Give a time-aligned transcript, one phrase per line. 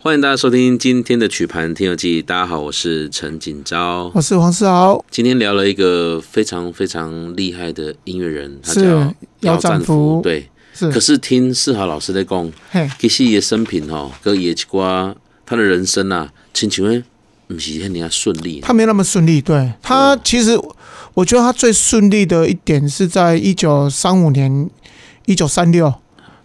[0.00, 2.22] 欢迎大家收听今天的曲盘听友记。
[2.22, 5.04] 大家好，我是陈锦昭，我是黄世豪。
[5.10, 10.20] 今天聊了一个非常非常厉害的音乐人，他叫姚战福。
[10.22, 10.88] 对，是。
[10.92, 12.48] 可是听世豪老师在讲，
[13.00, 15.12] 其实也生平哦，跟也瓜
[15.44, 17.02] 他的人生啊，请请问，
[17.48, 18.60] 不是很顺利？
[18.60, 19.40] 他没那么顺利。
[19.40, 20.56] 对他，其实
[21.14, 24.70] 我觉得他最顺利的一点是在一九三五年，
[25.26, 25.92] 一九三六。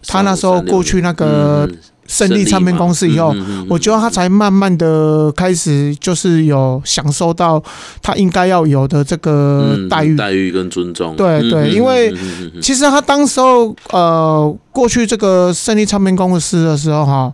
[0.06, 1.70] 他那时候过去那个
[2.06, 3.34] 胜利唱片公司以后，
[3.68, 7.62] 我觉得他才慢慢的开始就是有享受到
[8.02, 11.16] 他应该要有的这个待遇、待遇跟尊重。
[11.16, 12.14] 对对，因为
[12.60, 17.32] 其实他当时候呃过去这个胜利唱片公司的时候哈，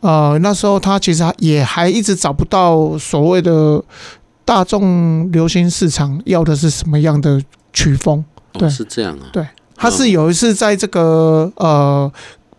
[0.00, 3.82] 呃那时候他其实也还一直找不到所谓的
[4.44, 7.40] 大众流行市场要的是什么样的
[7.72, 8.24] 曲风。
[8.52, 9.28] 对，是这样啊。
[9.32, 9.46] 对。
[9.78, 12.10] 他是有一次在这个呃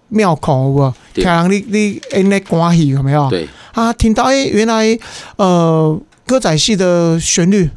[0.09, 3.29] 庙口不，听人你你诶那关系有没有？
[3.29, 4.97] 对，啊，听到诶原来
[5.37, 7.69] 呃歌仔戏的旋律，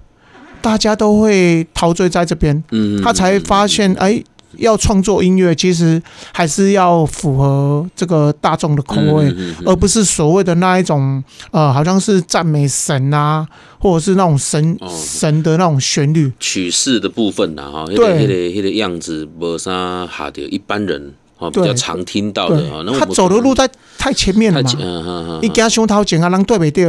[0.61, 4.23] 大家都会陶醉在这边，嗯，他才发现哎。
[4.57, 9.33] 要创作音乐，其实还是要符合这个大众的口味，
[9.65, 13.47] 而不是所谓的那一种呃，好像是赞美神啊，
[13.79, 16.33] 或者是那种神神的那种旋律。
[16.41, 22.85] 曲式的部分呐，哈，那个那个那个样子，没啥哈的一般人啊比较常听到的啊。
[22.97, 26.89] 他走的路在太前面了嘛，一加胸掏剪啊，让对不对？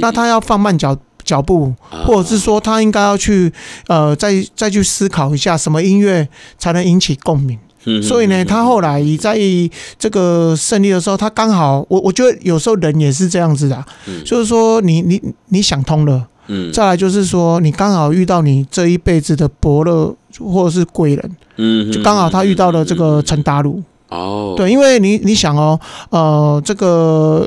[0.00, 0.96] 那他要放慢脚。
[1.26, 1.74] 脚步，
[2.06, 3.52] 或者是说他应该要去
[3.88, 7.58] 呃，再再去思考一下什么音乐才能引起共鸣。
[8.00, 9.36] 所以呢，他后来在
[9.98, 13.84] 这个胜利的时候，他刚好我我觉得有时候人也是这样子的，
[14.24, 16.28] 就是说你你你想通了，
[16.72, 23.82] 再来就是说你刚好遇到你这一辈子的伯乐或者是贵人，嗯就刚好他遇到了这个陈达鲁。
[24.08, 25.78] 哦，对，因为你你想哦，
[26.10, 27.46] 呃，这个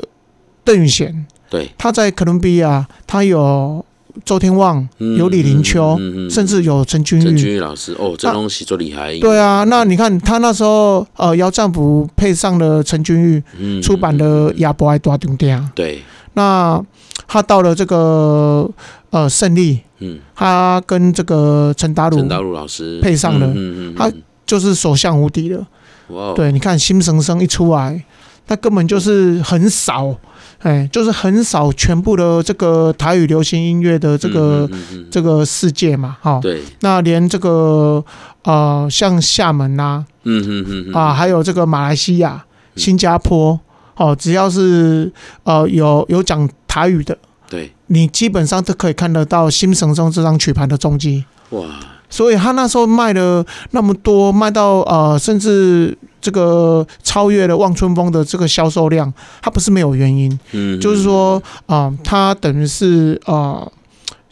[0.62, 1.24] 邓宇贤。
[1.48, 3.84] 对，他在哥伦比亚，他有
[4.24, 5.98] 周天旺，有李林秋，
[6.28, 7.24] 甚至有陈君玉。
[7.24, 9.18] 陈君玉老师，哦，这东西做厉害。
[9.18, 15.58] 对啊，那你看他那时候，呃，姚占福配上了陈君玉出版的《亚伯爱大重点》。
[15.74, 16.02] 对，
[16.34, 16.82] 那
[17.26, 18.68] 他到了这个
[19.10, 23.54] 呃胜利，嗯，他跟这个陈达鲁，陈达鲁老师配上了，
[23.96, 24.10] 他
[24.46, 25.66] 就是所向无敌了。
[26.08, 28.04] 哇，对，你看《新神声》一出来，
[28.46, 30.16] 他根本就是很少。
[30.62, 36.38] 哎，就是很少全部的这个台语流行音乐的这个、嗯嗯嗯、这个世界嘛，哈。
[36.42, 36.60] 对。
[36.80, 38.04] 那连这个
[38.42, 42.44] 呃，像厦门呐、啊，嗯嗯嗯啊，还有这个马来西亚、
[42.76, 43.58] 新加坡，
[44.00, 45.12] 哦，只要是
[45.44, 47.16] 呃有有讲台语的，
[47.48, 51.24] 对，你基本上都可以看得到《心声声》这张曲盘的踪迹。
[51.50, 51.64] 哇！
[52.08, 55.96] 所以他那时候卖了那么多，卖到呃，甚至。
[56.22, 63.66] 这个超越了望春风的这个销售量，他不是没有原因，嗯，就是说啊，他等于是啊，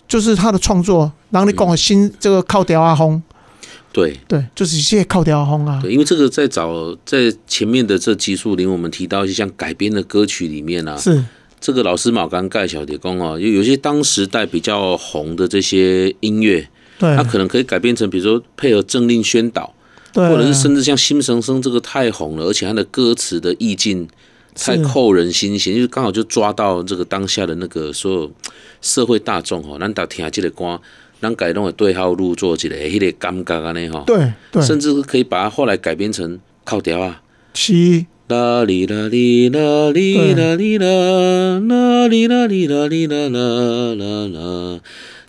[0.07, 3.23] 就是他的创作，然后你讲新这个靠调阿轰，
[3.99, 4.17] 对。
[4.29, 11.25] 对，就是一些靠调阿轰啊，对，因为这个在早在前面的这集数里，我们提到一些像改编的歌曲里面啊，是。
[11.61, 16.69] 这个老师马刚盖小铁工啊，有有些当时代比较红的这些音乐，
[17.01, 19.75] 对，它可能可以改编成，比如说配合政令宣导。
[20.13, 20.29] 对。
[20.29, 24.07] 或者是甚至像《心声声》这个太红了，而且它的歌词的意境
[24.55, 28.31] 太扣人心弦，就是刚好就抓到这个当下的那个所有
[28.81, 30.81] 社会大众哦，咱大听这个歌，
[31.21, 37.23] 咱改弄的对号入座之类，迄个感觉安尼吼，对对，甚至可以把它后来改编成靠调啊，
[37.55, 44.81] 是啦哩啦哩啦哩啦哩啦啦哩啦哩啦哩啦啦啦啦。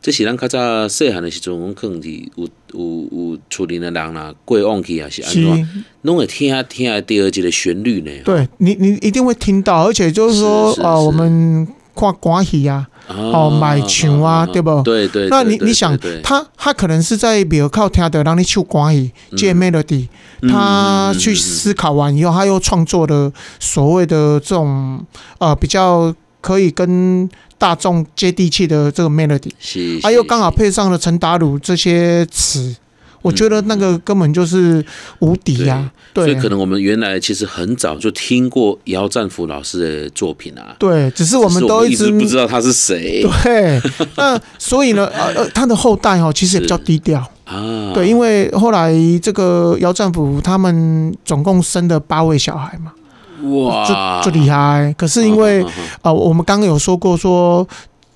[0.01, 8.11] 这是咱较早细汉的时阵，我们可能是有有有厝里的人啦，过往去啊是安怎，拢会听听到第二节的旋律呢。
[8.23, 14.81] 对你，你一定会听到，而且就是说啊，我们看关系啊，哦买球啊，对不？
[14.84, 15.28] 对对。
[15.30, 20.08] 那你你想，他他可能是在比如靠听的让你去关于，借 melody，
[20.50, 25.06] 他去思考完以后，他又创作的所谓的这种
[25.40, 27.30] 呃比较可以跟。
[27.60, 32.74] 大众接地气的这个 melody，是，他又刚好配上了陈达鲁这些词，
[33.21, 34.83] 我觉得那个根本就是
[35.19, 35.89] 无敌呀。
[36.13, 40.75] 对，所以可能我们原来其实很早就听过姚战福老师的作品啊。
[40.80, 43.24] 对，只是我们都一直不知道他是谁。
[43.44, 43.81] 对，
[44.16, 47.94] 那 所以呢，呃，他的后代哦，其实也比较低调啊。
[47.94, 52.92] 对，因为后来这个姚战福他们总共生了八位小孩嘛。
[53.42, 54.94] 哇，就就厉害！
[54.98, 57.66] 可是因为啊、呃，我们刚刚有说过，说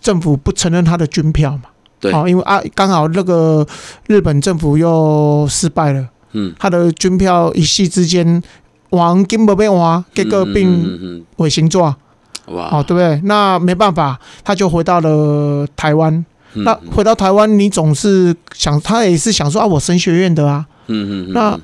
[0.02, 1.70] 政府不承认他的军票嘛，
[2.04, 3.66] 对，啊，因为啊，刚好那个
[4.08, 8.44] 日本政府又失败了，嗯，他的军票一夕之间
[8.90, 10.68] 黄金不变黄，结果变
[11.38, 11.96] 伪形状，
[12.48, 13.22] 哇，哦，对不对？
[13.24, 16.14] 那没办法，他就回到了台湾。
[16.56, 20.66] 嗯、那回到台湾，你总是想，他也是想说啊，我神学院的啊。
[20.88, 21.58] 嗯嗯那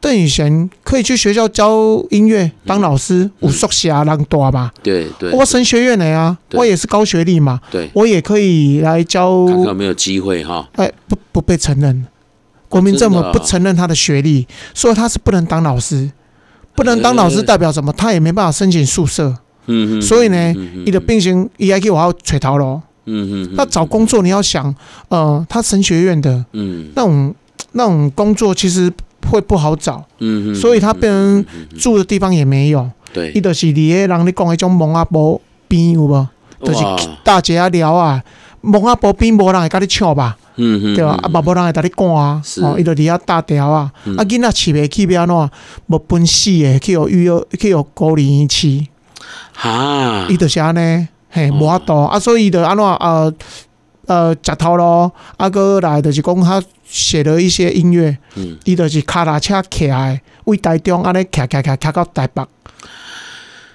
[0.00, 4.70] 邓宇贤可以去学校教音乐，当老师，武术侠人多吧？
[4.82, 5.32] 对对。
[5.32, 7.60] 我神学院的呀，我也是高学历嘛。
[7.70, 7.90] 对。
[7.94, 9.44] 我也可以来教。
[9.46, 10.68] 看看有没有机会哈？
[10.76, 12.06] 哎，不不被承认，
[12.68, 16.10] 国民政府不承认他的学历，所以他是不能当老师。
[16.76, 17.92] 不能当老师代表什么？
[17.94, 19.36] 他也没办法申请宿舍。
[19.66, 20.02] 嗯嗯。
[20.02, 20.54] 所以呢，
[20.86, 22.80] 你的病情也要给我要垂逃喽。
[23.06, 23.54] 嗯嗯。
[23.56, 24.72] 那找工作你要想，
[25.08, 27.34] 呃，他神学院的，嗯，那种
[27.72, 28.92] 那种工作其实
[29.30, 30.04] 会不好找。
[30.18, 30.54] 嗯嗯。
[30.54, 31.44] 所以他变成
[31.78, 32.88] 住的地方也没有。
[33.12, 33.32] 对。
[33.32, 36.28] 伊就是你诶，人咧讲迄种蒙阿波边有无？
[36.64, 36.82] 就是
[37.22, 38.20] 大街啊聊啊，
[38.62, 40.36] 蒙阿波边无人会甲你抢吧？
[40.56, 41.16] 嗯嗯，对吧？
[41.22, 45.50] 啊，无人会甲你赶啊，哦，伊就离遐大条啊，啊，囡仔饲袂起要安怎？
[45.86, 48.84] 无本事诶，去互育儿，去互孤儿院饲。
[49.52, 53.32] 哈，伊就是安尼，嘿，无法度啊，所以伊就安怎呃
[54.08, 62.42] 呃石头咯，啊，哥来就是讲他写了一些音乐，嗯，伊就是卡拉车骑来，为台中安尼骑骑骑骑到台北，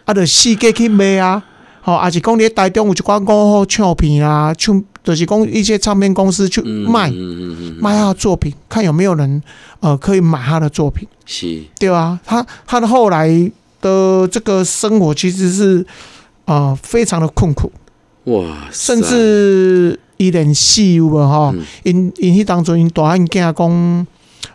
[0.04, 1.42] 啊，就四界去卖啊，
[1.82, 4.84] 吼，啊是讲你台中有一寡五号唱片啊，唱。
[5.04, 7.12] 就是讲一些唱片公司去卖，
[7.82, 9.44] 卖他的作品，看有没有人
[9.82, 12.18] 呃可以买他的作品，是，对啊？
[12.26, 13.28] 他他的后来
[13.82, 15.86] 的这个生活其实是
[16.46, 17.70] 呃非常的困苦，
[18.24, 21.54] 哇，甚至一点戏有无吼？
[21.84, 24.08] 因因迄当中因大汉囝讲，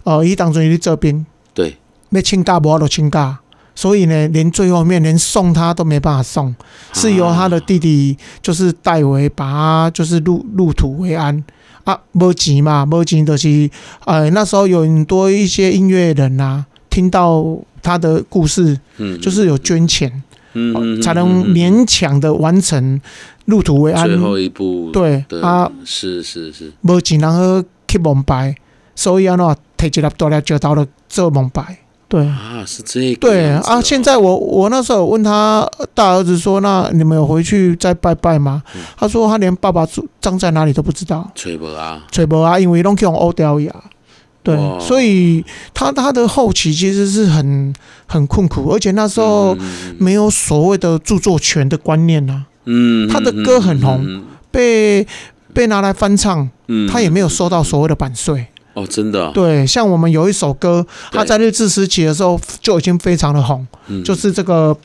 [0.05, 1.77] 呃，伊当中伊这边对，
[2.11, 3.39] 要请假无就请假。
[3.75, 6.53] 所以呢，连最后面连送他都没办法送，
[6.93, 11.45] 是由他的弟弟就是代为把他就是入入土为安
[11.85, 13.71] 啊，没钱嘛，没钱就是
[14.05, 17.45] 呃那时候有很多一些音乐人呐、啊，听到
[17.81, 20.25] 他的故事，嗯，就是有捐钱，
[20.77, 23.01] 嗯，才能勉强的完成
[23.47, 28.55] 入土为安最后一步，对啊，是是是，没钱然后去蒙白，
[28.95, 31.79] 所以啊喏，提起来多了就到了做蒙白。
[32.11, 33.21] 对啊，是这个。
[33.21, 43.75] 对啊，现在我我那时候问他大儿子说：“那你们有回去再拜拜吗？”嗯、他说：“他连爸爸住葬在哪里都不知道。”吹波啊，吹波啊，因为拢用欧雕呀。
[44.57, 47.75] 对，所以他他的后期其实是很
[48.07, 49.55] 很困苦，而且那时候
[49.99, 52.45] 没有所谓的著作权的观念呐、啊。
[52.65, 55.07] 嗯，他的歌很红，嗯、被
[55.53, 58.47] 被拿来翻唱，嗯、他也没有收到所谓的版税。
[58.73, 59.33] 哦，真的、啊。
[59.35, 64.75] 对，像我们有一首歌，他在日治时期的时候就已经非常的红，对就是这个《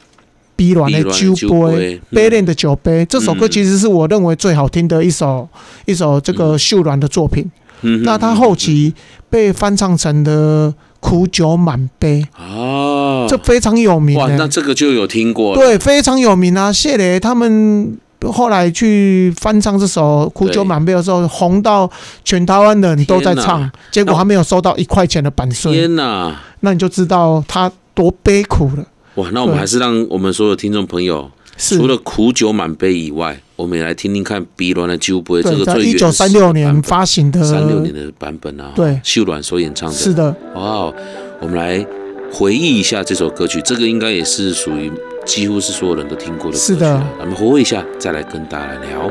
[0.55, 3.05] 碧卵的酒杯》，杯恋的酒杯。
[3.05, 5.47] 这首歌其实是我认为最好听的一首
[5.85, 7.49] 一首这个秀兰的作品。
[7.83, 8.93] 嗯、那他后期
[9.29, 10.69] 被翻唱成的
[10.99, 14.17] 《苦酒满杯》啊，这非常有名。
[14.17, 15.55] 哇，那这个就有听过。
[15.55, 17.97] 对，非常有名啊，谢磊他们。
[18.31, 21.91] 后来去翻唱这首《苦酒满杯》的时候，红到
[22.23, 25.73] 全台湾的人都在唱，结果还没有收到一块钱的版税。
[25.73, 26.33] 天哪！
[26.61, 28.85] 那你就知道他多悲苦了。
[29.15, 29.27] 哇！
[29.33, 38.71] 那我们还是让我们所有听众朋友，除了《苦酒满杯》以外，我们也来听听看《碧蓝的酒杯》这个最一九三六年发行的三六年的版本啊。
[38.75, 39.95] 对，秀软所演唱的。
[39.95, 40.35] 是的。
[40.55, 40.91] 哇！
[41.39, 41.85] 我们来
[42.31, 44.91] 回忆一下这首歌曲，这个应该也是属于。
[45.25, 46.57] 几乎是所有人都听过的歌曲。
[46.57, 49.09] 是的，咱们回味一下，再来跟大家来聊。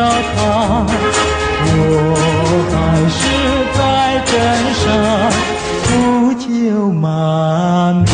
[0.00, 1.82] 我
[2.72, 2.74] 还
[3.08, 3.20] 是
[3.76, 3.78] 在
[4.26, 4.32] 枕
[4.74, 4.84] 上
[5.84, 5.88] 苦
[6.34, 6.46] 酒
[6.92, 8.10] 满杯。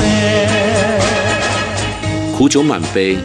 [2.37, 3.19] 苦酒满杯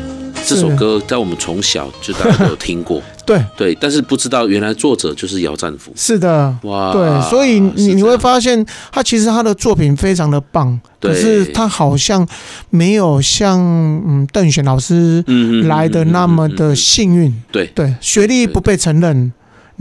[0.49, 3.01] 这首歌在我们从小就大家都有听过。
[3.25, 5.93] 对对，但是不知道原来作者就是姚战福。
[5.95, 12.27] 是的，哇，对，所以你你会发现他其实他的作品非常的棒，可是他好像
[12.71, 15.23] 没有像嗯邓选老师
[15.67, 17.31] 来的那么的幸运。
[17.51, 19.31] 对对，学历不被承认。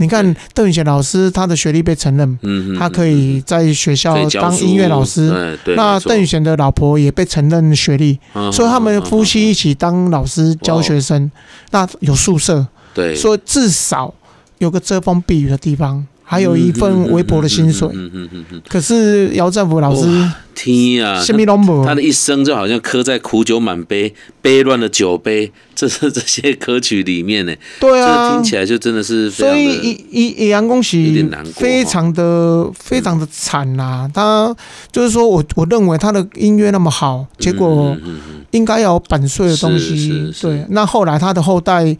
[0.01, 2.39] 你看邓宇贤老师，他的学历被承认，
[2.77, 5.57] 他可以在学校当音乐老师。
[5.75, 8.17] 那邓宇贤的老婆也被承认学历，
[8.51, 11.29] 所以他们夫妻一起当老师教学生。
[11.71, 12.65] 那有宿舍。
[12.93, 14.13] 对，所以至少
[14.57, 17.89] 有个遮风避雨的地方，还有一份微薄的薪水。
[17.91, 18.61] 嗯嗯嗯嗯。
[18.69, 20.05] 可是姚赞福老师，
[20.53, 21.19] 天啊，
[21.83, 27.55] 他的一生就好像刻在苦酒满杯、杯乱的酒杯，这是这些歌曲里面呢。
[27.79, 29.73] 对啊，听起来就真的是非常的。
[29.73, 34.07] 所以，以以杨恭喜非常的非常的惨呐。
[34.13, 34.55] 他
[34.91, 37.97] 就是说我我认为他的音乐那么好，结果
[38.51, 40.31] 应该要有版税的东西。
[40.39, 41.97] 对，那后来他的后代。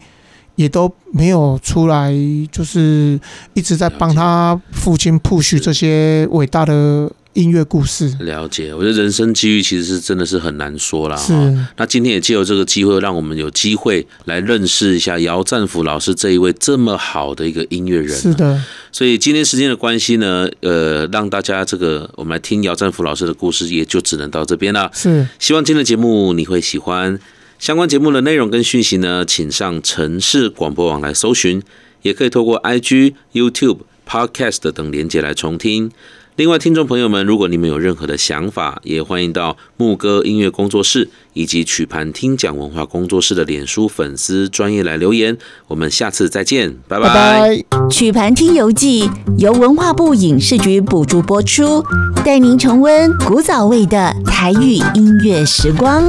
[0.56, 2.14] 也都没有出来，
[2.52, 3.18] 就是
[3.54, 8.14] 一直在帮他父亲 push 这些伟大的音乐故事。
[8.20, 11.16] 了解，我觉得人生机遇其实是真的是很难说啦。
[11.16, 11.32] 是，
[11.76, 18.08] 那今天也借由这个机会，让我们有机会来认识一下姚战福老师这一位这么好的一个音乐人。
[18.08, 18.60] 是的，
[18.92, 24.90] 所以今天时间的关系呢，呃，让大家这个我们来听姚战福老师的故事，也就只能到这边了。
[24.92, 27.18] 是，希望今天的节目你会喜欢。
[27.60, 31.62] 相关节目的内容跟讯息呢，请上城市广播网来搜寻，
[32.00, 35.90] 也可以透过 IG、YouTube、Podcast 等连结来重听。
[36.36, 45.36] 另外，听众朋友们，如果你们有任何的想法，也欢迎到牧歌音乐工作室以及曲盘听讲文化工作室的脸书粉丝专页来留言。
[45.66, 47.08] 我们下次再见，拜拜。
[47.08, 47.88] 拜拜。
[47.90, 51.84] 曲盘听游记由文化部影视局补助播出，
[52.24, 56.02] 带您重温古早味的台语音乐时光。